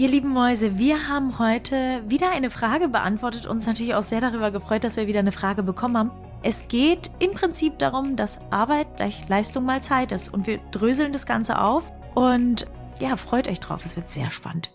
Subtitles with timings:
[0.00, 3.46] Ihr lieben Mäuse, wir haben heute wieder eine Frage beantwortet.
[3.46, 6.10] Uns natürlich auch sehr darüber gefreut, dass wir wieder eine Frage bekommen haben.
[6.42, 10.32] Es geht im Prinzip darum, dass Arbeit gleich Leistung mal Zeit ist.
[10.32, 11.92] Und wir dröseln das Ganze auf.
[12.14, 12.66] Und
[12.98, 13.84] ja, freut euch drauf.
[13.84, 14.70] Es wird sehr spannend.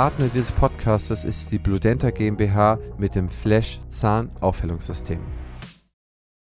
[0.00, 5.18] Partner dieses Podcastes ist die Bludenta GmbH mit dem Flash Zahnaufhellungssystem.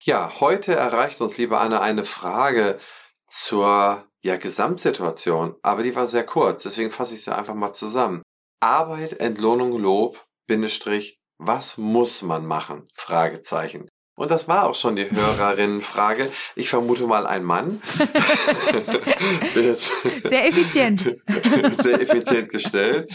[0.04, 2.80] Ja, heute erreicht uns, liebe Anne, eine Frage
[3.26, 8.22] zur ja, Gesamtsituation, aber die war sehr kurz, deswegen fasse ich sie einfach mal zusammen.
[8.60, 12.88] Arbeit, Entlohnung, Lob, Bindestrich, was muss man machen?
[12.94, 13.90] Fragezeichen.
[14.18, 16.32] Und das war auch schon die Hörerinnenfrage.
[16.56, 17.80] Ich vermute mal ein Mann.
[19.54, 21.04] sehr effizient.
[21.78, 23.14] sehr effizient gestellt.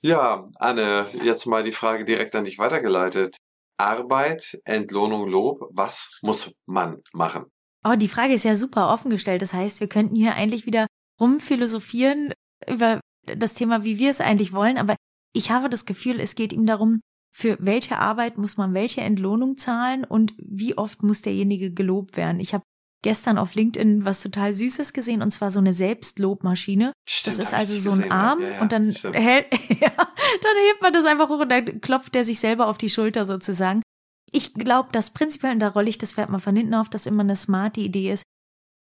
[0.00, 3.36] Ja, Anne, jetzt mal die Frage direkt an dich weitergeleitet.
[3.76, 7.44] Arbeit, Entlohnung, Lob, was muss man machen?
[7.84, 9.42] Oh, die Frage ist ja super offen gestellt.
[9.42, 10.86] Das heißt, wir könnten hier eigentlich wieder
[11.20, 12.32] rumphilosophieren
[12.66, 14.78] über das Thema, wie wir es eigentlich wollen.
[14.78, 14.96] Aber
[15.34, 17.00] ich habe das Gefühl, es geht ihm darum,
[17.36, 22.38] für welche Arbeit muss man welche Entlohnung zahlen und wie oft muss derjenige gelobt werden.
[22.38, 22.62] Ich habe
[23.02, 26.92] gestern auf LinkedIn was total Süßes gesehen und zwar so eine Selbstlobmaschine.
[27.08, 29.46] Stimmt, das ist also so ein Arm ja, ja, und dann hält,
[29.80, 32.88] ja, dann hebt man das einfach hoch und dann klopft er sich selber auf die
[32.88, 33.82] Schulter sozusagen.
[34.30, 37.06] Ich glaube, dass prinzipiell, und da rolle ich das Pferd mal von hinten auf, dass
[37.06, 38.22] immer eine smarte Idee ist,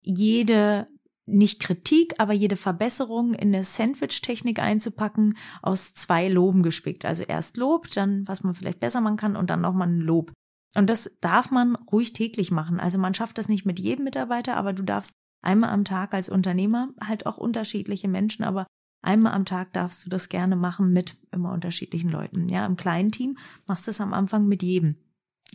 [0.04, 0.86] jede
[1.26, 7.04] nicht Kritik, aber jede Verbesserung in eine Sandwich-Technik einzupacken, aus zwei Loben gespickt.
[7.04, 10.32] Also erst Lob, dann was man vielleicht besser machen kann und dann nochmal ein Lob.
[10.74, 12.80] Und das darf man ruhig täglich machen.
[12.80, 16.28] Also man schafft das nicht mit jedem Mitarbeiter, aber du darfst einmal am Tag als
[16.28, 18.66] Unternehmer, halt auch unterschiedliche Menschen, aber
[19.02, 22.48] einmal am Tag darfst du das gerne machen mit immer unterschiedlichen Leuten.
[22.48, 23.36] Ja, im kleinen Team
[23.66, 24.96] machst du es am Anfang mit jedem.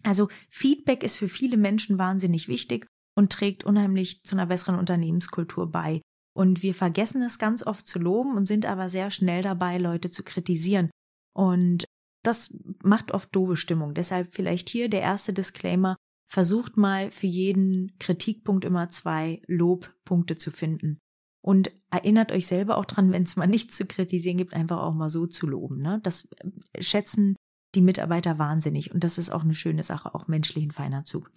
[0.03, 2.87] Also Feedback ist für viele Menschen wahnsinnig wichtig
[3.17, 6.01] und trägt unheimlich zu einer besseren Unternehmenskultur bei.
[6.35, 10.11] Und wir vergessen es ganz oft zu loben und sind aber sehr schnell dabei, Leute
[10.11, 10.92] zu kritisieren.
[11.36, 11.86] Und
[12.23, 13.95] das macht oft doofe Stimmung.
[13.95, 15.95] Deshalb vielleicht hier der erste Disclaimer.
[16.30, 20.99] Versucht mal für jeden Kritikpunkt immer zwei Lobpunkte zu finden.
[21.42, 24.93] Und erinnert euch selber auch dran, wenn es mal nichts zu kritisieren gibt, einfach auch
[24.93, 25.81] mal so zu loben.
[25.81, 26.02] Ne?
[26.03, 26.30] Das
[26.80, 27.36] schätzen
[27.73, 28.93] die Mitarbeiter wahnsinnig.
[28.93, 31.31] Und das ist auch eine schöne Sache, auch menschlich ein feiner Zug.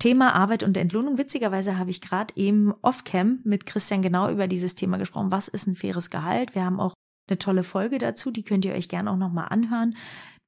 [0.00, 1.18] Thema Arbeit und Entlohnung.
[1.18, 5.30] Witzigerweise habe ich gerade eben off-cam mit Christian genau über dieses Thema gesprochen.
[5.30, 6.56] Was ist ein faires Gehalt?
[6.56, 6.94] Wir haben auch
[7.28, 9.96] eine tolle Folge dazu, die könnt ihr euch gerne auch nochmal anhören.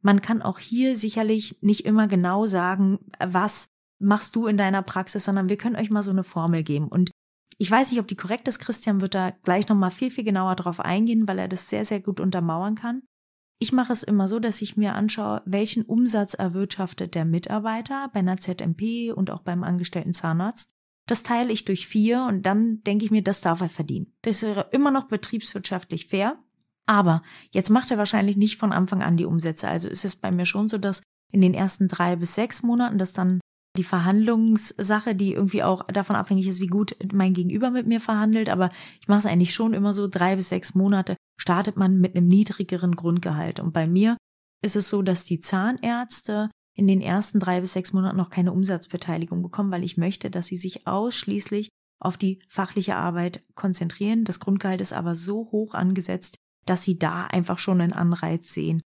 [0.02, 3.68] Man kann auch hier sicherlich nicht immer genau sagen, was
[4.00, 6.88] machst du in deiner Praxis, sondern wir können euch mal so eine Formel geben.
[6.88, 7.12] Und
[7.58, 8.58] ich weiß nicht, ob die korrekt ist.
[8.58, 12.00] Christian wird da gleich nochmal viel, viel genauer drauf eingehen, weil er das sehr, sehr
[12.00, 13.02] gut untermauern kann.
[13.62, 18.18] Ich mache es immer so, dass ich mir anschaue, welchen Umsatz erwirtschaftet der Mitarbeiter bei
[18.18, 20.72] einer ZMP und auch beim angestellten Zahnarzt.
[21.06, 24.16] Das teile ich durch vier und dann denke ich mir, das darf er verdienen.
[24.22, 26.42] Das wäre immer noch betriebswirtschaftlich fair.
[26.86, 29.68] Aber jetzt macht er wahrscheinlich nicht von Anfang an die Umsätze.
[29.68, 32.98] Also ist es bei mir schon so, dass in den ersten drei bis sechs Monaten
[32.98, 33.38] das dann
[33.76, 38.50] die Verhandlungssache, die irgendwie auch davon abhängig ist, wie gut mein Gegenüber mit mir verhandelt.
[38.50, 42.14] Aber ich mache es eigentlich schon immer so drei bis sechs Monate startet man mit
[42.14, 43.58] einem niedrigeren Grundgehalt.
[43.58, 44.16] Und bei mir
[44.62, 48.52] ist es so, dass die Zahnärzte in den ersten drei bis sechs Monaten noch keine
[48.52, 51.68] Umsatzbeteiligung bekommen, weil ich möchte, dass sie sich ausschließlich
[52.00, 54.24] auf die fachliche Arbeit konzentrieren.
[54.24, 58.80] Das Grundgehalt ist aber so hoch angesetzt, dass sie da einfach schon einen Anreiz sehen.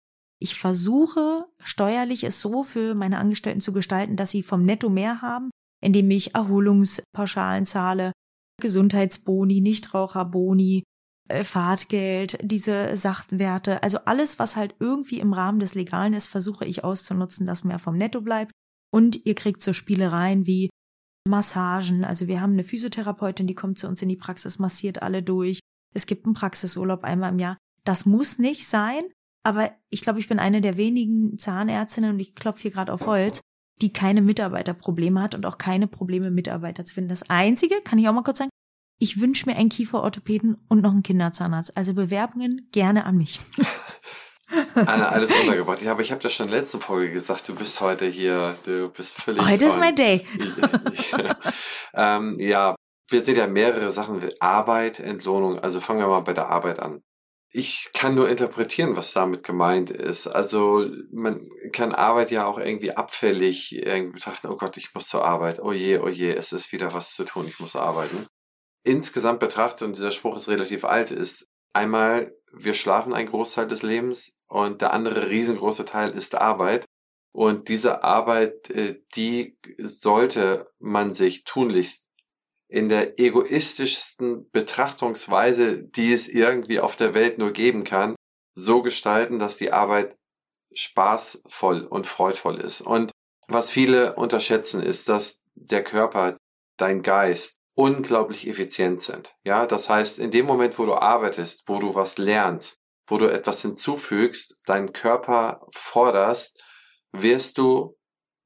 [0.46, 5.24] Ich versuche steuerlich es so für meine Angestellten zu gestalten, dass sie vom Netto mehr
[5.24, 5.50] haben,
[5.84, 8.12] indem ich Erholungspauschalen zahle,
[8.62, 10.84] Gesundheitsboni, Nichtraucherboni,
[11.30, 16.66] äh, Fahrtgeld, diese Sachwerte, also alles, was halt irgendwie im Rahmen des Legalen ist, versuche
[16.66, 18.52] ich auszunutzen, dass mehr vom Netto bleibt.
[18.94, 20.70] Und ihr kriegt so Spielereien wie
[21.28, 22.06] Massagen.
[22.06, 25.60] Also wir haben eine Physiotherapeutin, die kommt zu uns in die Praxis, massiert alle durch.
[25.96, 27.58] Es gibt einen Praxisurlaub einmal im Jahr.
[27.84, 29.06] Das muss nicht sein,
[29.46, 33.06] aber ich glaube, ich bin eine der wenigen Zahnärztinnen und ich klopfe hier gerade auf
[33.06, 33.42] Holz,
[33.80, 37.10] die keine Mitarbeiterprobleme hat und auch keine Probleme, Mitarbeiter zu finden.
[37.10, 38.50] Das Einzige, kann ich auch mal kurz sagen,
[39.00, 41.78] ich wünsche mir einen Kieferorthopäden und noch einen Kinderzahnarzt.
[41.78, 43.40] Also Bewerbungen gerne an mich.
[44.74, 45.82] Anna, alles untergebracht.
[45.84, 48.56] Ja, aber ich habe das schon in der letzten Folge gesagt, du bist heute hier,
[48.66, 49.46] du bist völlig.
[49.46, 50.26] Heute ist mein Day.
[51.94, 52.76] ähm, ja,
[53.10, 54.28] wir sehen ja mehrere Sachen.
[54.40, 55.60] Arbeit, Entlohnung.
[55.60, 57.04] Also fangen wir mal bei der Arbeit an.
[57.58, 60.28] Ich kann nur interpretieren, was damit gemeint ist.
[60.28, 61.40] Also man
[61.72, 64.48] kann Arbeit ja auch irgendwie abfällig irgendwie betrachten.
[64.48, 65.60] Oh Gott, ich muss zur Arbeit.
[65.62, 67.48] Oh je, oh je, es ist wieder was zu tun.
[67.48, 68.28] Ich muss arbeiten
[68.86, 73.82] insgesamt betrachtet, und dieser Spruch ist relativ alt, ist einmal, wir schlafen einen Großteil des
[73.82, 76.86] Lebens und der andere riesengroße Teil ist Arbeit.
[77.34, 82.05] Und diese Arbeit, äh, die sollte man sich tunlichst
[82.76, 88.16] in der egoistischsten Betrachtungsweise, die es irgendwie auf der Welt nur geben kann,
[88.54, 90.14] so gestalten, dass die Arbeit
[90.74, 92.82] spaßvoll und freudvoll ist.
[92.82, 93.12] Und
[93.48, 96.36] was viele unterschätzen, ist, dass der Körper,
[96.76, 99.36] dein Geist unglaublich effizient sind.
[99.46, 102.76] Ja, das heißt, in dem Moment, wo du arbeitest, wo du was lernst,
[103.08, 106.62] wo du etwas hinzufügst, deinen Körper forderst,
[107.14, 107.96] wirst du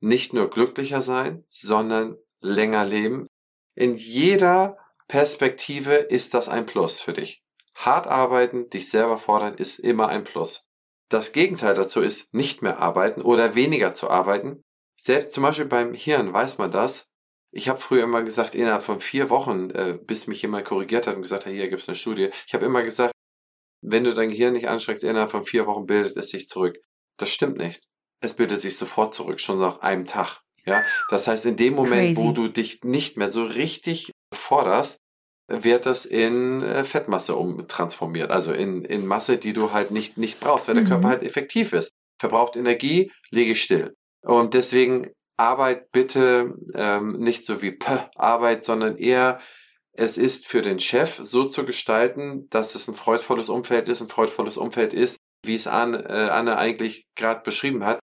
[0.02, 3.26] nicht nur glücklicher sein, sondern länger leben.
[3.80, 4.78] In jeder
[5.08, 7.42] Perspektive ist das ein Plus für dich.
[7.76, 10.68] Hart arbeiten, dich selber fordern, ist immer ein Plus.
[11.08, 14.62] Das Gegenteil dazu ist nicht mehr arbeiten oder weniger zu arbeiten.
[15.00, 17.14] Selbst zum Beispiel beim Hirn weiß man das.
[17.52, 21.16] Ich habe früher immer gesagt, innerhalb von vier Wochen, äh, bis mich jemand korrigiert hat
[21.16, 22.32] und gesagt hat, hier gibt es eine Studie.
[22.48, 23.14] Ich habe immer gesagt,
[23.82, 26.78] wenn du dein Gehirn nicht anstrengst, innerhalb von vier Wochen bildet es sich zurück.
[27.16, 27.82] Das stimmt nicht.
[28.20, 30.42] Es bildet sich sofort zurück, schon nach einem Tag.
[30.66, 32.28] Ja, das heißt, in dem Moment, Crazy.
[32.28, 34.98] wo du dich nicht mehr so richtig forderst,
[35.50, 38.32] wird das in äh, Fettmasse umtransformiert.
[38.32, 40.90] Also in, in Masse, die du halt nicht, nicht brauchst, weil der mhm.
[40.90, 41.92] Körper halt effektiv ist.
[42.20, 43.96] Verbraucht Energie, lege still.
[44.22, 47.86] Und deswegen Arbeit bitte ähm, nicht so wie P
[48.16, 49.40] Arbeit, sondern eher
[49.94, 54.08] es ist für den Chef so zu gestalten, dass es ein freudvolles Umfeld ist, ein
[54.08, 58.00] freudvolles Umfeld ist, wie es Anne, äh, Anne eigentlich gerade beschrieben hat,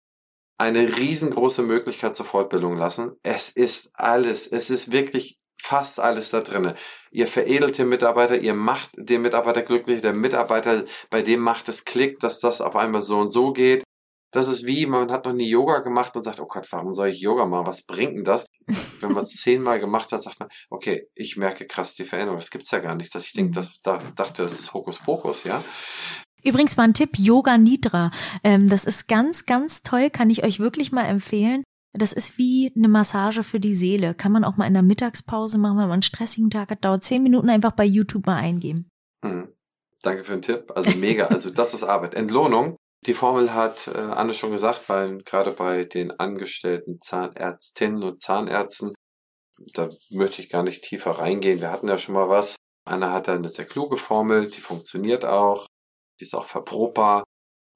[0.59, 3.12] eine riesengroße Möglichkeit zur Fortbildung lassen.
[3.23, 6.75] Es ist alles, es ist wirklich fast alles da drinne.
[7.11, 11.85] Ihr veredelt den Mitarbeiter, ihr macht den Mitarbeiter glücklich, der Mitarbeiter, bei dem macht es
[11.85, 13.83] Klick, dass das auf einmal so und so geht.
[14.31, 17.09] Das ist wie, man hat noch nie Yoga gemacht und sagt, oh Gott, warum soll
[17.09, 17.69] ich Yoga machen?
[17.69, 18.47] Was bringt denn das?
[19.00, 22.41] Wenn man es zehnmal gemacht hat, sagt man, okay, ich merke krass die Veränderung.
[22.41, 23.55] Das gibt's ja gar nicht, dass ich denke, mhm.
[23.55, 25.62] das da, dachte, das ist Hokuspokus, ja.
[26.44, 28.11] Übrigens mal ein Tipp, Yoga Nidra.
[28.43, 31.64] Ähm, das ist ganz, ganz toll, kann ich euch wirklich mal empfehlen.
[31.96, 34.14] Das ist wie eine Massage für die Seele.
[34.14, 36.85] Kann man auch mal in der Mittagspause machen, wenn man einen stressigen Tag hat.
[36.85, 38.88] Dauert zehn Minuten einfach bei YouTube mal eingeben.
[39.25, 39.49] Hm.
[40.02, 40.73] Danke für den Tipp.
[40.75, 41.26] Also mega.
[41.29, 42.14] Also das ist Arbeit.
[42.14, 42.76] Entlohnung.
[43.06, 48.94] Die Formel hat äh, Anne schon gesagt, weil gerade bei den angestellten Zahnärztinnen und Zahnärzten,
[49.73, 51.61] da möchte ich gar nicht tiefer reingehen.
[51.61, 52.56] Wir hatten ja schon mal was.
[52.87, 55.67] Anne hat da eine sehr kluge Formel, die funktioniert auch.
[56.25, 57.23] Die ist auch verprobbar.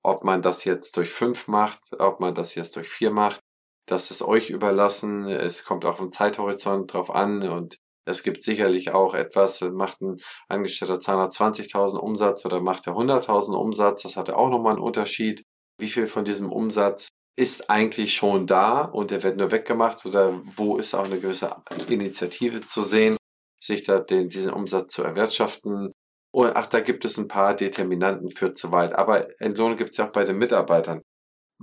[0.03, 3.41] Ob man das jetzt durch fünf macht, ob man das jetzt durch vier macht,
[3.87, 5.27] das ist euch überlassen.
[5.29, 10.17] Es kommt auch im Zeithorizont drauf an und es gibt sicherlich auch etwas, macht ein
[10.49, 14.05] Angestellter Zahnarzt 20.000 Umsatz oder macht er 100.000 Umsatz.
[14.05, 15.43] Das hat auch nochmal einen Unterschied.
[15.79, 20.41] Wie viel von diesem Umsatz ist eigentlich schon da und der wird nur weggemacht oder
[20.56, 21.55] wo ist auch eine gewisse
[21.87, 23.19] Initiative zu sehen,
[23.62, 25.93] sich da den, diesen Umsatz zu erwirtschaften.
[26.38, 28.94] Und ach, da gibt es ein paar Determinanten für zu weit.
[28.94, 31.02] Aber Entlohn gibt es ja auch bei den Mitarbeitern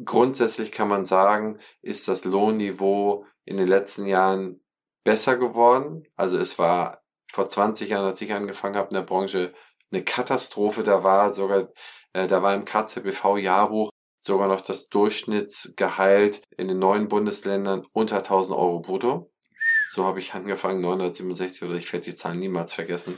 [0.03, 4.61] grundsätzlich kann man sagen, ist das Lohnniveau in den letzten Jahren
[5.03, 6.03] besser geworden.
[6.15, 9.53] Also es war vor 20 Jahren, als ich angefangen habe in der Branche,
[9.91, 10.83] eine Katastrophe.
[10.83, 11.69] Da war sogar,
[12.13, 18.57] äh, da war im KZBV-Jahrbuch sogar noch das Durchschnittsgehalt in den neuen Bundesländern unter 1000
[18.57, 19.31] Euro brutto.
[19.87, 23.17] So habe ich angefangen, 967 oder ich werde die Zahlen niemals vergessen.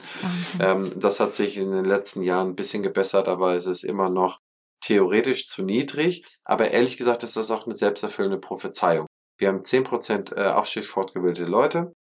[0.60, 4.10] Ähm, das hat sich in den letzten Jahren ein bisschen gebessert, aber es ist immer
[4.10, 4.40] noch
[4.81, 9.08] theoretisch zu niedrig, aber ehrlich gesagt ist das auch eine selbsterfüllende Prophezeiung.
[9.38, 11.94] Wir haben 10% äh, aufstiegsfortgebildete Leute.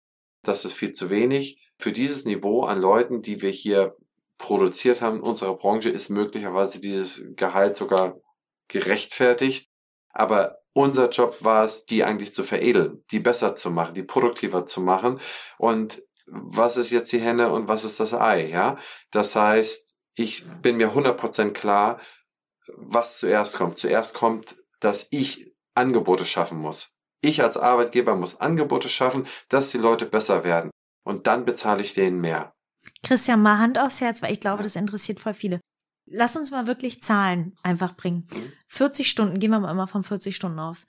[0.43, 1.59] Das ist viel zu wenig.
[1.79, 3.97] Für dieses Niveau an Leuten, die wir hier
[4.39, 8.19] produziert haben in unserer Branche, ist möglicherweise dieses Gehalt sogar
[8.69, 9.69] gerechtfertigt.
[10.17, 14.67] Aber unser Job war es, die eigentlich zu veredeln, die besser zu machen, die produktiver
[14.67, 15.21] zu machen.
[15.59, 18.47] Und was ist jetzt die Henne und was ist das Ei?
[18.49, 18.77] Ja,
[19.11, 22.01] das heißt, ich bin mir 100% klar,
[22.77, 23.79] was zuerst kommt.
[23.79, 26.97] Zuerst kommt, dass ich Angebote schaffen muss.
[27.21, 30.71] Ich als Arbeitgeber muss Angebote schaffen, dass die Leute besser werden.
[31.05, 32.55] Und dann bezahle ich denen mehr.
[33.03, 35.61] Christian, mal Hand aufs Herz, weil ich glaube, das interessiert voll viele.
[36.07, 38.27] Lass uns mal wirklich Zahlen einfach bringen.
[38.69, 39.09] 40 mhm.
[39.09, 40.87] Stunden, gehen wir mal immer von 40 Stunden aus.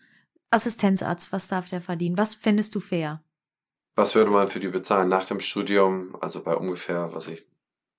[0.51, 2.17] Assistenzarzt, was darf der verdienen?
[2.17, 3.23] Was findest du fair?
[3.95, 6.15] Was würde man für die bezahlen nach dem Studium?
[6.21, 7.45] Also bei ungefähr, was ich,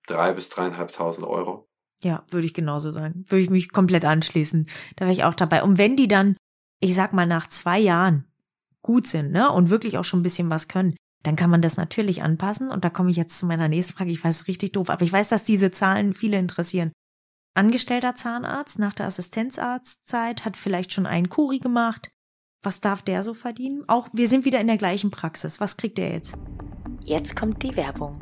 [0.07, 1.69] drei bis dreieinhalbtausend Euro.
[2.03, 3.25] Ja, würde ich genauso sagen.
[3.29, 4.69] Würde ich mich komplett anschließen.
[4.97, 5.65] Da wäre ich auch dabei.
[5.65, 6.37] Und wenn die dann,
[6.81, 8.25] ich sag mal, nach zwei Jahren
[8.83, 10.95] gut sind, ne, und wirklich auch schon ein bisschen was können,
[11.25, 12.71] dann kann man das natürlich anpassen.
[12.71, 14.13] Und da komme ich jetzt zu meiner nächsten Frage.
[14.13, 16.93] Ich weiß, richtig doof, aber ich weiß, dass diese Zahlen viele interessieren.
[17.59, 22.13] Angestellter Zahnarzt nach der Assistenzarztzeit hat vielleicht schon einen Kuri gemacht.
[22.63, 23.83] Was darf der so verdienen?
[23.89, 25.59] Auch wir sind wieder in der gleichen Praxis.
[25.59, 26.37] Was kriegt der jetzt?
[27.05, 28.21] Jetzt kommt die Werbung.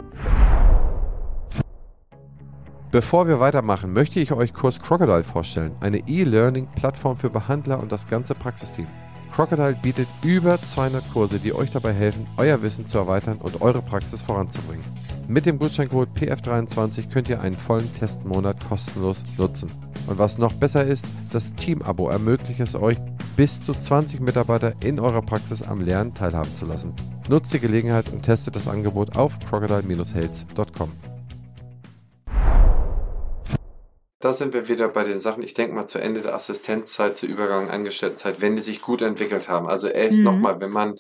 [2.91, 8.09] Bevor wir weitermachen, möchte ich euch kurz Crocodile vorstellen, eine E-Learning-Plattform für Behandler und das
[8.09, 8.89] ganze Praxisteam.
[9.37, 13.83] Crocodile bietet über 200 Kurse, die euch dabei helfen, euer Wissen zu erweitern und eure
[13.83, 14.83] Praxis voranzubringen.
[15.29, 19.71] Mit dem Gutscheincode PF23 könnt ihr einen vollen Testmonat kostenlos nutzen.
[20.07, 22.97] Und was noch besser ist, das Team-Abo ermöglicht es euch,
[23.37, 26.95] bis zu 20 Mitarbeiter in eurer Praxis am Lernen teilhaben zu lassen.
[27.29, 30.93] Nutzt die Gelegenheit und testet das Angebot auf crocodile-health.com.
[34.19, 37.29] Da sind wir wieder bei den Sachen, ich denke mal zu Ende der Assistenzzeit, zur
[37.29, 39.69] Übergang Angestelltenzeit, wenn die sich gut entwickelt haben.
[39.69, 40.25] Also erst Mhm.
[40.25, 40.95] nochmal, wenn man,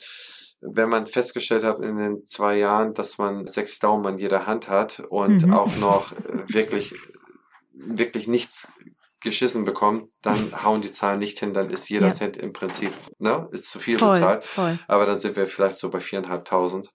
[0.60, 4.68] wenn man festgestellt hat in den zwei Jahren, dass man sechs Daumen an jeder Hand
[4.68, 5.52] hat und Mhm.
[5.54, 6.94] auch noch äh, wirklich,
[7.72, 8.68] wirklich nichts
[9.22, 12.12] geschissen bekommt, dann hauen die Zahlen nicht hin, dann ist jeder Ja.
[12.14, 14.44] Cent im Prinzip, ne, ist zu viel Voll, bezahlt.
[14.44, 14.78] voll.
[14.88, 16.90] Aber dann sind wir vielleicht so bei viereinhalbtausend,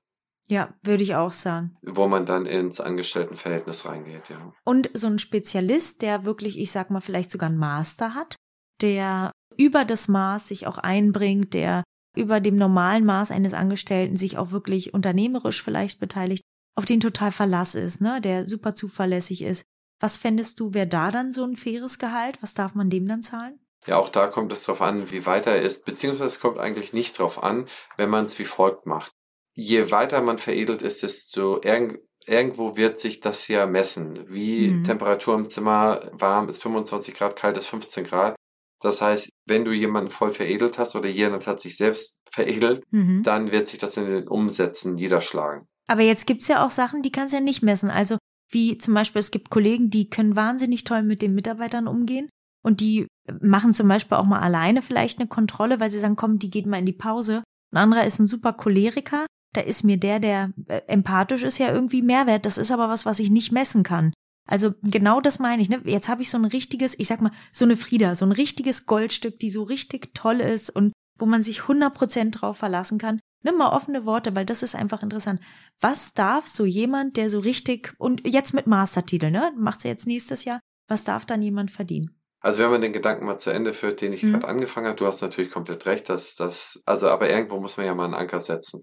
[0.51, 1.77] Ja, würde ich auch sagen.
[1.81, 4.51] wo man dann ins Angestelltenverhältnis reingeht, ja.
[4.65, 8.35] Und so ein Spezialist, der wirklich, ich sag mal, vielleicht sogar einen Master hat,
[8.81, 11.83] der über das Maß sich auch einbringt, der
[12.17, 16.43] über dem normalen Maß eines Angestellten sich auch wirklich unternehmerisch vielleicht beteiligt,
[16.75, 19.63] auf den total Verlass ist, ne, der super zuverlässig ist.
[20.01, 22.39] Was fändest du, wäre da dann so ein faires Gehalt?
[22.41, 23.57] Was darf man dem dann zahlen?
[23.87, 26.91] Ja, auch da kommt es darauf an, wie weit er ist, beziehungsweise es kommt eigentlich
[26.91, 29.13] nicht drauf an, wenn man es wie folgt macht.
[29.53, 34.25] Je weiter man veredelt ist, desto irgend, irgendwo wird sich das ja messen.
[34.29, 34.83] Wie Mhm.
[34.83, 38.35] Temperatur im Zimmer warm ist 25 Grad, kalt ist 15 Grad.
[38.81, 43.23] Das heißt, wenn du jemanden voll veredelt hast oder jemand hat sich selbst veredelt, Mhm.
[43.23, 45.67] dann wird sich das in den Umsätzen niederschlagen.
[45.87, 47.89] Aber jetzt gibt's ja auch Sachen, die kannst du ja nicht messen.
[47.91, 48.17] Also
[48.51, 52.29] wie zum Beispiel, es gibt Kollegen, die können wahnsinnig toll mit den Mitarbeitern umgehen
[52.63, 53.07] und die
[53.41, 56.65] machen zum Beispiel auch mal alleine vielleicht eine Kontrolle, weil sie sagen, komm, die geht
[56.65, 57.43] mal in die Pause.
[57.73, 59.25] Ein anderer ist ein super Choleriker.
[59.53, 62.45] Da ist mir der, der äh, empathisch ist, ja irgendwie Mehrwert.
[62.45, 64.13] Das ist aber was, was ich nicht messen kann.
[64.47, 65.69] Also genau das meine ich.
[65.69, 65.81] Ne?
[65.85, 68.85] Jetzt habe ich so ein richtiges, ich sag mal, so eine Frieda, so ein richtiges
[68.85, 73.19] Goldstück, die so richtig toll ist und wo man sich 100% drauf verlassen kann.
[73.43, 75.39] Nimm mal offene Worte, weil das ist einfach interessant.
[75.79, 79.51] Was darf so jemand, der so richtig, und jetzt mit Mastertitel, ne?
[79.57, 82.15] Macht sie jetzt nächstes Jahr, was darf dann jemand verdienen?
[82.39, 84.33] Also wenn man den Gedanken mal zu Ende führt, den ich Mhm.
[84.33, 87.85] gerade angefangen habe, du hast natürlich komplett recht, dass das, also aber irgendwo muss man
[87.85, 88.81] ja mal einen Anker setzen.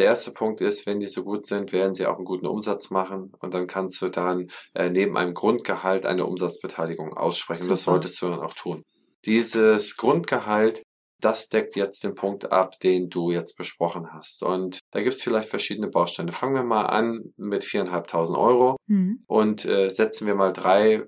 [0.00, 2.88] Der erste Punkt ist, wenn die so gut sind, werden sie auch einen guten Umsatz
[2.88, 7.68] machen und dann kannst du dann äh, neben einem Grundgehalt eine Umsatzbeteiligung aussprechen.
[7.68, 7.96] Das Super.
[7.96, 8.82] solltest du dann auch tun.
[9.26, 10.80] Dieses Grundgehalt,
[11.20, 14.42] das deckt jetzt den Punkt ab, den du jetzt besprochen hast.
[14.42, 16.32] Und da gibt es vielleicht verschiedene Bausteine.
[16.32, 19.22] Fangen wir mal an mit 4.500 Euro Hm.
[19.26, 21.04] und äh, setzen wir mal drei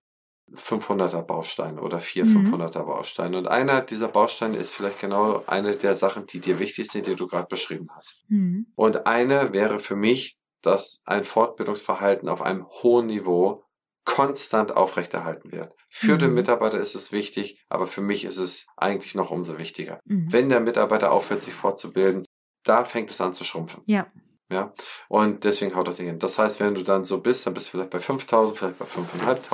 [0.56, 2.54] 500er Bausteine oder vier Mhm.
[2.54, 3.36] 500er Bausteine.
[3.38, 7.14] Und einer dieser Bausteine ist vielleicht genau eine der Sachen, die dir wichtig sind, die
[7.14, 8.24] du gerade beschrieben hast.
[8.28, 8.66] Hm.
[8.74, 13.64] Und eine wäre für mich, dass ein Fortbildungsverhalten auf einem hohen Niveau
[14.04, 15.74] konstant aufrechterhalten wird.
[15.88, 16.34] Für den Mhm.
[16.36, 20.00] Mitarbeiter ist es wichtig, aber für mich ist es eigentlich noch umso wichtiger.
[20.08, 20.26] Hm.
[20.30, 22.24] Wenn der Mitarbeiter aufhört, sich fortzubilden,
[22.64, 23.82] da fängt es an zu schrumpfen.
[23.86, 24.06] Ja.
[24.52, 24.72] Ja,
[25.08, 26.18] und deswegen haut das nicht hin.
[26.18, 28.84] Das heißt, wenn du dann so bist, dann bist du vielleicht bei 5000, vielleicht bei
[28.84, 29.50] 5500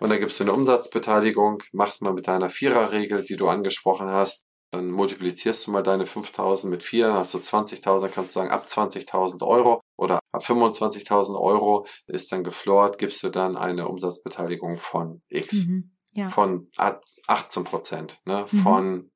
[0.00, 4.44] und dann gibst du eine Umsatzbeteiligung, machst mal mit deiner Viererregel, die du angesprochen hast,
[4.72, 8.40] dann multiplizierst du mal deine 5000 mit 4, dann hast du 20.000, dann kannst du
[8.40, 13.88] sagen, ab 20.000 Euro oder ab 25.000 Euro ist dann geflort, gibst du dann eine
[13.88, 15.90] Umsatzbeteiligung von X, Mhm.
[16.12, 16.28] Ja.
[16.28, 16.68] von
[17.28, 18.58] 18 Prozent, ne, Mhm.
[18.58, 19.10] von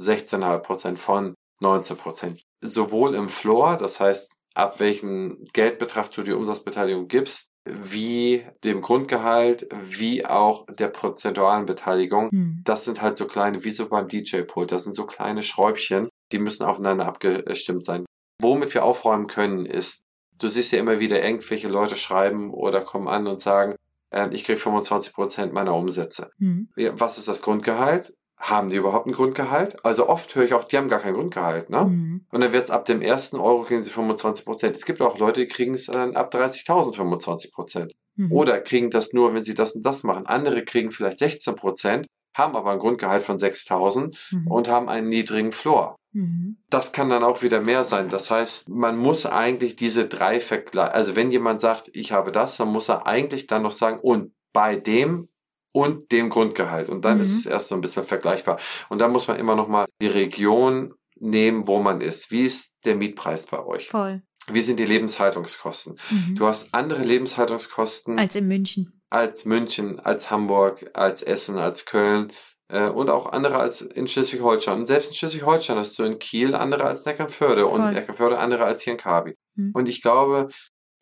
[0.00, 2.42] 16,5 Prozent, von 19 Prozent.
[2.60, 9.68] Sowohl im Floor, das heißt, ab welchem Geldbetrag du die Umsatzbeteiligung gibst, wie dem Grundgehalt,
[9.84, 12.30] wie auch der prozentualen Beteiligung.
[12.30, 12.62] Hm.
[12.64, 16.38] Das sind halt so kleine, wie so beim DJ-Pult, das sind so kleine Schräubchen, die
[16.38, 18.04] müssen aufeinander abgestimmt sein.
[18.40, 20.02] Womit wir aufräumen können, ist,
[20.38, 23.76] du siehst ja immer wieder irgendwelche Leute schreiben oder kommen an und sagen,
[24.10, 26.30] äh, ich kriege 25 Prozent meiner Umsätze.
[26.38, 26.68] Hm.
[26.76, 28.12] Ja, Was ist das Grundgehalt?
[28.38, 29.84] Haben die überhaupt ein Grundgehalt?
[29.84, 31.80] Also oft höre ich auch, die haben gar kein Grundgehalt, ne?
[31.80, 32.24] Hm.
[32.30, 34.76] Und dann wird's ab dem ersten Euro kriegen sie 25 Prozent.
[34.76, 37.94] Es gibt auch Leute, die kriegen es dann ab 30.000 25 Prozent.
[38.16, 38.32] Mhm.
[38.32, 40.26] Oder kriegen das nur, wenn sie das und das machen.
[40.26, 44.46] Andere kriegen vielleicht 16 Prozent, haben aber ein Grundgehalt von 6.000 Mhm.
[44.48, 45.96] und haben einen niedrigen Floor.
[46.12, 46.58] Mhm.
[46.70, 48.08] Das kann dann auch wieder mehr sein.
[48.08, 50.92] Das heißt, man muss eigentlich diese drei vergleichen.
[50.92, 54.32] Also wenn jemand sagt, ich habe das, dann muss er eigentlich dann noch sagen, und
[54.52, 55.28] bei dem
[55.72, 56.88] und dem Grundgehalt.
[56.88, 57.22] Und dann Mhm.
[57.22, 58.58] ist es erst so ein bisschen vergleichbar.
[58.88, 62.30] Und dann muss man immer noch mal die Region nehmen, wo man ist.
[62.30, 63.88] Wie ist der Mietpreis bei euch?
[63.88, 64.22] Voll.
[64.50, 65.98] Wie sind die Lebenshaltungskosten?
[66.10, 66.34] Mhm.
[66.36, 69.00] Du hast andere Lebenshaltungskosten Als in München.
[69.10, 72.32] als München, als Hamburg, als Essen, als Köln
[72.70, 74.80] äh, und auch andere als in Schleswig-Holstein.
[74.80, 77.92] Und selbst in Schleswig-Holstein hast du in Kiel andere als Neckernförde und Voll.
[77.92, 79.34] Neckernförde andere als hier in Kabi.
[79.56, 79.72] Hm.
[79.74, 80.48] Und ich glaube,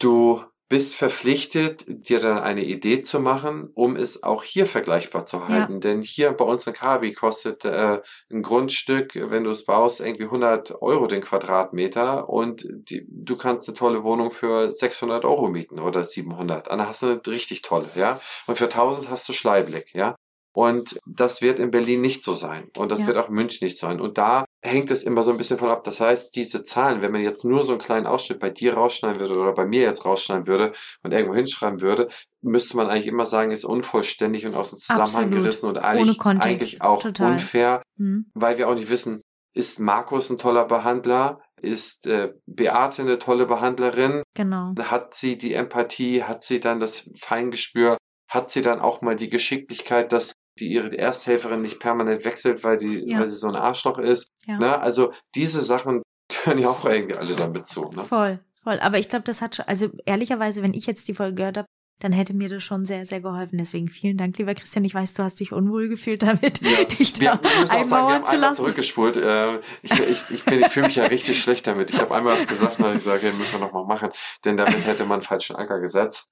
[0.00, 5.48] du bist verpflichtet, dir dann eine Idee zu machen, um es auch hier vergleichbar zu
[5.48, 5.74] halten.
[5.74, 5.78] Ja.
[5.78, 8.00] Denn hier bei uns in Kabi kostet äh,
[8.32, 13.68] ein Grundstück, wenn du es baust, irgendwie 100 Euro den Quadratmeter und die, du kannst
[13.68, 16.66] eine tolle Wohnung für 600 Euro mieten oder 700.
[16.66, 18.20] Dann hast du eine richtig tolle, ja.
[18.46, 20.16] Und für 1000 hast du Schleiblick, ja.
[20.52, 22.70] Und das wird in Berlin nicht so sein.
[22.78, 23.08] Und das ja.
[23.08, 24.00] wird auch in München nicht so sein.
[24.00, 25.84] Und da hängt es immer so ein bisschen von ab.
[25.84, 29.20] Das heißt, diese Zahlen, wenn man jetzt nur so einen kleinen Ausschnitt bei dir rausschneiden
[29.20, 32.08] würde oder bei mir jetzt rausschneiden würde und irgendwo hinschreiben würde,
[32.42, 35.32] müsste man eigentlich immer sagen, ist unvollständig und aus dem Zusammenhang Absolut.
[35.32, 37.32] gerissen und eigentlich, eigentlich auch Total.
[37.32, 38.30] unfair, mhm.
[38.34, 39.22] weil wir auch nicht wissen,
[39.56, 41.40] ist Markus ein toller Behandler?
[41.62, 44.22] Ist äh, Beate eine tolle Behandlerin?
[44.34, 44.74] Genau.
[44.78, 46.22] Hat sie die Empathie?
[46.22, 47.96] Hat sie dann das Feingespür?
[48.28, 52.76] Hat sie dann auch mal die Geschicklichkeit, dass die ihre Ersthelferin nicht permanent wechselt, weil
[52.76, 53.18] die, ja.
[53.18, 54.28] weil sie so ein Arschloch ist.
[54.46, 54.58] Ja.
[54.58, 54.78] Ne?
[54.80, 56.02] Also diese Sachen
[56.44, 57.90] können ja auch irgendwie alle damit zu.
[57.90, 58.02] Ne?
[58.02, 58.80] Voll, voll.
[58.80, 61.68] Aber ich glaube, das hat schon, also ehrlicherweise, wenn ich jetzt die Folge gehört habe,
[62.00, 63.56] dann hätte mir das schon sehr, sehr geholfen.
[63.58, 64.84] Deswegen vielen Dank, lieber Christian.
[64.84, 66.84] Ich weiß, du hast dich unwohl gefühlt damit, ja.
[66.84, 68.56] dich da wir, wir einmauern sagen, wir zu lassen.
[68.56, 69.16] zurückgespult.
[69.16, 71.90] Äh, ich, ich, ich, ich fühle mich ja richtig schlecht damit.
[71.90, 74.10] Ich habe einmal was gesagt, und ich sage, müssen wir nochmal machen.
[74.44, 76.28] Denn damit hätte man falschen Anker gesetzt.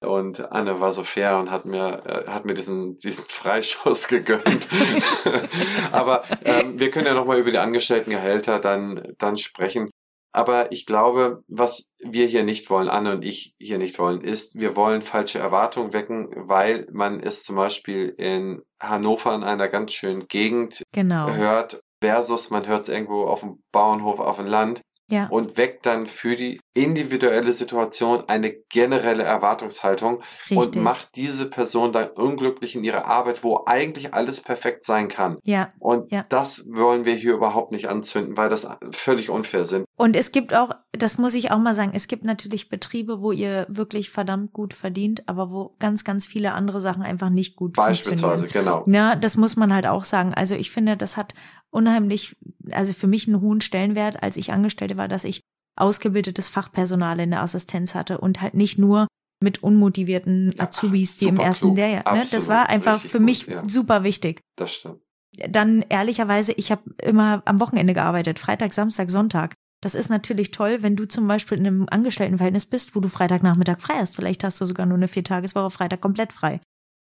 [0.00, 4.68] Und Anne war so fair und hat mir, äh, hat mir diesen, diesen Freischuss gegönnt.
[5.92, 9.90] Aber ähm, wir können ja nochmal über die Angestelltengehälter dann, dann sprechen.
[10.34, 14.58] Aber ich glaube, was wir hier nicht wollen, Anne und ich hier nicht wollen, ist,
[14.58, 19.92] wir wollen falsche Erwartungen wecken, weil man es zum Beispiel in Hannover in einer ganz
[19.92, 21.30] schönen Gegend genau.
[21.30, 25.28] hört, versus man hört es irgendwo auf dem Bauernhof auf dem Land ja.
[25.28, 30.18] und weckt dann für die individuelle Situation eine generelle Erwartungshaltung
[30.50, 30.58] Richtig.
[30.58, 35.38] und macht diese Person dann unglücklich in ihrer Arbeit, wo eigentlich alles perfekt sein kann.
[35.44, 35.68] Ja.
[35.80, 36.24] Und ja.
[36.28, 39.86] das wollen wir hier überhaupt nicht anzünden, weil das völlig unfair sind.
[39.96, 43.30] Und es gibt auch, das muss ich auch mal sagen, es gibt natürlich Betriebe, wo
[43.30, 47.74] ihr wirklich verdammt gut verdient, aber wo ganz, ganz viele andere Sachen einfach nicht gut
[47.74, 48.84] Beispielsweise, genau.
[48.88, 50.34] Ja, das muss man halt auch sagen.
[50.34, 51.34] Also ich finde, das hat
[51.70, 52.36] unheimlich,
[52.72, 55.42] also für mich einen hohen Stellenwert, als ich Angestellte war, dass ich
[55.76, 59.06] ausgebildetes Fachpersonal in der Assistenz hatte und halt nicht nur
[59.42, 62.14] mit unmotivierten Azubis, die im ersten Lehrjahr.
[62.14, 62.24] Ne?
[62.30, 63.62] Das war einfach für gut, mich ja.
[63.68, 64.40] super wichtig.
[64.56, 65.00] Das stimmt.
[65.48, 69.54] Dann ehrlicherweise, ich habe immer am Wochenende gearbeitet, Freitag, Samstag, Sonntag.
[69.82, 73.80] Das ist natürlich toll, wenn du zum Beispiel in einem Angestelltenverhältnis bist, wo du Freitagnachmittag
[73.80, 74.16] frei hast.
[74.16, 76.60] Vielleicht hast du sogar nur eine Viertageswoche, Freitag komplett frei.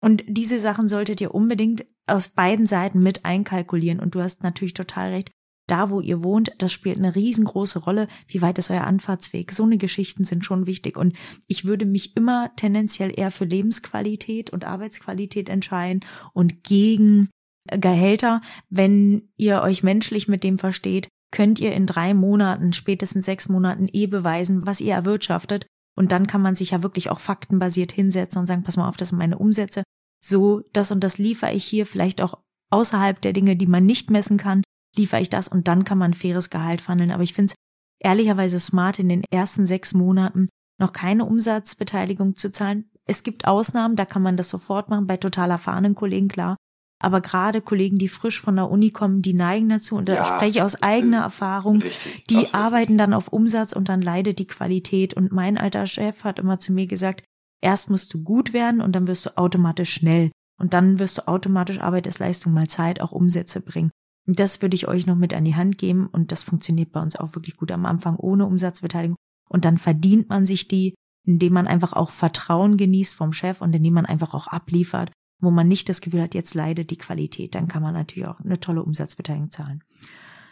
[0.02, 4.00] Und diese Sachen solltet ihr unbedingt aus beiden Seiten mit einkalkulieren.
[4.00, 5.30] Und du hast natürlich total recht.
[5.66, 8.06] Da, wo ihr wohnt, das spielt eine riesengroße Rolle.
[8.28, 9.50] Wie weit ist euer Anfahrtsweg?
[9.50, 10.96] So eine Geschichten sind schon wichtig.
[10.96, 11.16] Und
[11.48, 17.30] ich würde mich immer tendenziell eher für Lebensqualität und Arbeitsqualität entscheiden und gegen
[17.66, 18.42] Gehälter.
[18.70, 23.88] Wenn ihr euch menschlich mit dem versteht, könnt ihr in drei Monaten, spätestens sechs Monaten
[23.92, 25.66] eh beweisen, was ihr erwirtschaftet.
[25.96, 28.96] Und dann kann man sich ja wirklich auch faktenbasiert hinsetzen und sagen, pass mal auf,
[28.96, 29.82] das sind meine Umsätze.
[30.24, 32.38] So, das und das liefere ich hier, vielleicht auch
[32.70, 34.62] außerhalb der Dinge, die man nicht messen kann
[34.96, 37.12] liefere ich das und dann kann man ein faires Gehalt verhandeln.
[37.12, 37.56] Aber ich finde es
[38.04, 42.90] ehrlicherweise smart, in den ersten sechs Monaten noch keine Umsatzbeteiligung zu zahlen.
[43.06, 46.56] Es gibt Ausnahmen, da kann man das sofort machen, bei total erfahrenen Kollegen, klar.
[46.98, 50.24] Aber gerade Kollegen, die frisch von der Uni kommen, die neigen dazu, und da ja,
[50.24, 54.46] spreche ich aus eigener Erfahrung, richtig, die arbeiten dann auf Umsatz und dann leidet die
[54.46, 55.14] Qualität.
[55.14, 57.22] Und mein alter Chef hat immer zu mir gesagt,
[57.62, 60.30] erst musst du gut werden und dann wirst du automatisch schnell.
[60.58, 63.90] Und dann wirst du automatisch Arbeit ist Leistung mal Zeit auch Umsätze bringen.
[64.26, 67.16] Das würde ich euch noch mit an die Hand geben und das funktioniert bei uns
[67.16, 69.16] auch wirklich gut am Anfang ohne Umsatzbeteiligung.
[69.48, 73.74] Und dann verdient man sich die, indem man einfach auch Vertrauen genießt vom Chef und
[73.74, 77.54] indem man einfach auch abliefert, wo man nicht das Gefühl hat, jetzt leidet die Qualität.
[77.54, 79.82] Dann kann man natürlich auch eine tolle Umsatzbeteiligung zahlen.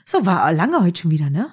[0.05, 1.53] So, war lange heute schon wieder, ne?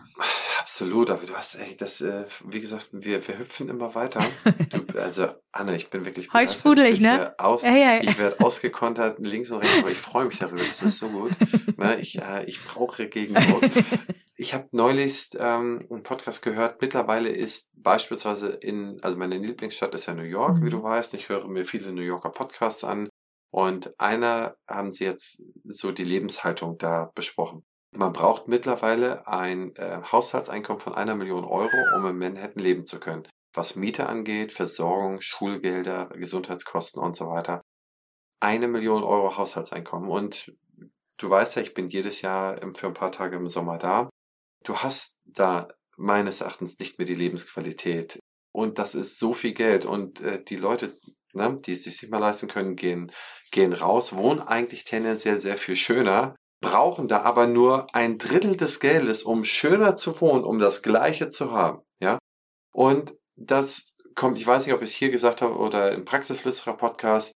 [0.60, 4.24] Absolut, aber du hast, ey, das, äh, wie gesagt, wir, wir hüpfen immer weiter.
[4.70, 7.34] Du, also, Anne, ich bin wirklich Heute sprudel ich, ne?
[7.40, 8.00] Aus, ja, ja.
[8.02, 10.64] Ich werde ausgekontert links und rechts, aber ich freue mich darüber.
[10.64, 11.32] Das ist so gut.
[11.78, 12.00] ne?
[12.00, 13.64] Ich, äh, ich brauche Gegendruck.
[14.38, 16.82] Ich habe neulich ähm, einen Podcast gehört.
[16.82, 20.66] Mittlerweile ist beispielsweise in, also meine Lieblingsstadt ist ja New York, mhm.
[20.66, 21.14] wie du weißt.
[21.14, 23.08] Ich höre mir viele New Yorker Podcasts an.
[23.52, 27.64] Und einer haben sie jetzt so die Lebenshaltung da besprochen.
[27.94, 33.00] Man braucht mittlerweile ein äh, Haushaltseinkommen von einer Million Euro, um in Manhattan leben zu
[33.00, 33.28] können.
[33.54, 37.62] Was Miete angeht, Versorgung, Schulgelder, Gesundheitskosten und so weiter.
[38.40, 40.10] Eine Million Euro Haushaltseinkommen.
[40.10, 40.54] Und
[41.18, 44.10] du weißt ja, ich bin jedes Jahr für ein paar Tage im Sommer da.
[44.64, 48.20] Du hast da meines Erachtens nicht mehr die Lebensqualität.
[48.54, 49.84] Und das ist so viel Geld.
[49.84, 50.94] Und äh, die Leute,
[51.34, 53.12] ne, die es sich nicht mehr leisten können, gehen,
[53.52, 58.80] gehen raus, wohnen eigentlich tendenziell sehr viel schöner brauchen da aber nur ein Drittel des
[58.80, 61.82] Geldes, um schöner zu wohnen, um das Gleiche zu haben.
[62.00, 62.20] Ja?
[62.72, 66.78] Und das kommt, ich weiß nicht, ob ich es hier gesagt habe oder im Praxisflüsterer
[66.78, 67.34] Podcast,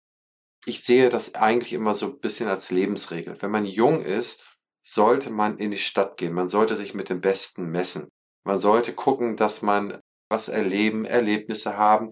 [0.66, 3.38] ich sehe das eigentlich immer so ein bisschen als Lebensregel.
[3.40, 4.44] Wenn man jung ist,
[4.84, 6.34] sollte man in die Stadt gehen.
[6.34, 8.08] Man sollte sich mit dem Besten messen.
[8.44, 12.10] Man sollte gucken, dass man was erleben, Erlebnisse haben.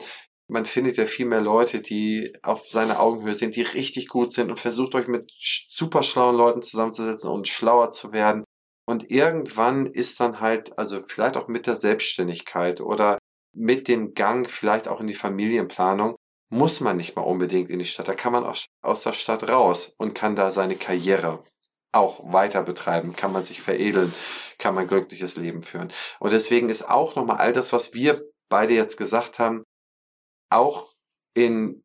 [0.49, 4.49] Man findet ja viel mehr Leute, die auf seiner Augenhöhe sind, die richtig gut sind
[4.49, 5.25] und versucht euch mit
[5.67, 8.43] super schlauen Leuten zusammenzusetzen und schlauer zu werden.
[8.85, 13.17] Und irgendwann ist dann halt, also vielleicht auch mit der Selbstständigkeit oder
[13.55, 16.15] mit dem Gang vielleicht auch in die Familienplanung,
[16.49, 18.07] muss man nicht mal unbedingt in die Stadt.
[18.07, 21.43] Da kann man aus, aus der Stadt raus und kann da seine Karriere
[21.93, 24.13] auch weiter betreiben, kann man sich veredeln,
[24.57, 25.91] kann man glückliches Leben führen.
[26.19, 29.63] Und deswegen ist auch nochmal all das, was wir beide jetzt gesagt haben,
[30.53, 30.93] auch
[31.33, 31.83] in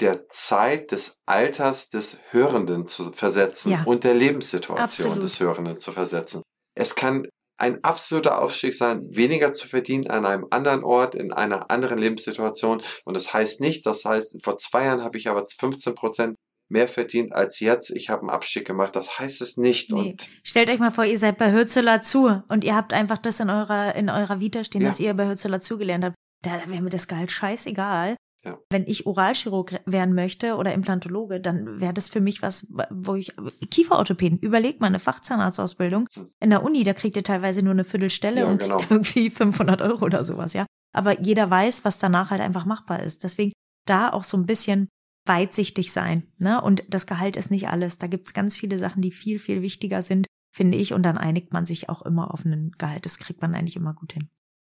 [0.00, 3.82] der Zeit des Alters des Hörenden zu versetzen ja.
[3.84, 5.22] und der Lebenssituation Absolut.
[5.22, 6.42] des Hörenden zu versetzen.
[6.74, 11.70] Es kann ein absoluter Aufstieg sein, weniger zu verdienen an einem anderen Ort, in einer
[11.70, 12.82] anderen Lebenssituation.
[13.04, 16.36] Und das heißt nicht, das heißt, vor zwei Jahren habe ich aber 15 Prozent
[16.68, 17.90] mehr verdient als jetzt.
[17.90, 18.96] Ich habe einen Abstieg gemacht.
[18.96, 19.92] Das heißt es nicht.
[19.92, 20.10] Nee.
[20.10, 23.38] Und Stellt euch mal vor, ihr seid bei Hürzeler zu und ihr habt einfach das
[23.38, 24.88] in eurer, in eurer Vita stehen, ja.
[24.88, 26.16] dass ihr bei Hürzeler zugelernt habt.
[26.44, 28.16] Da, da wäre mir das Gehalt scheißegal.
[28.44, 28.58] Ja.
[28.68, 33.32] Wenn ich Oralchirurg werden möchte oder Implantologe, dann wäre das für mich was, wo ich
[33.70, 36.08] Kieferorthopäden, überlegt mal eine Fachzahnarztausbildung.
[36.12, 36.28] Hm.
[36.40, 38.80] In der Uni, da kriegt ihr teilweise nur eine Viertelstelle ja, und genau.
[38.90, 40.66] irgendwie 500 Euro oder sowas, ja.
[40.92, 43.24] Aber jeder weiß, was danach halt einfach machbar ist.
[43.24, 43.52] Deswegen
[43.86, 44.88] da auch so ein bisschen
[45.26, 46.26] weitsichtig sein.
[46.38, 46.60] Ne?
[46.60, 47.98] Und das Gehalt ist nicht alles.
[47.98, 50.92] Da gibt's ganz viele Sachen, die viel, viel wichtiger sind, finde ich.
[50.92, 53.06] Und dann einigt man sich auch immer auf einen Gehalt.
[53.06, 54.28] Das kriegt man eigentlich immer gut hin.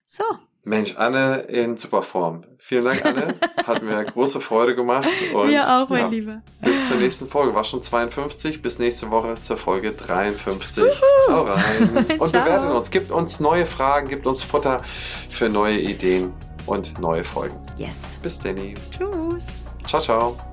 [0.05, 0.23] So.
[0.63, 2.43] Mensch, Anne in super Form.
[2.57, 3.35] Vielen Dank, Anne.
[3.65, 5.07] Hat mir große Freude gemacht.
[5.33, 6.41] Und, Mir auch, mein ja, Lieber.
[6.61, 7.55] Bis zur nächsten Folge.
[7.55, 8.61] War schon 52.
[8.61, 10.83] Bis nächste Woche zur Folge 53.
[11.29, 12.05] Hau rein.
[12.19, 12.91] Und bewertet uns.
[12.91, 14.09] Gibt uns neue Fragen.
[14.09, 14.81] Gibt uns Futter
[15.29, 16.33] für neue Ideen
[16.65, 17.57] und neue Folgen.
[17.77, 18.19] Yes.
[18.21, 18.75] Bis Danny.
[18.91, 19.47] Tschüss.
[19.85, 20.48] Ciao, ciao.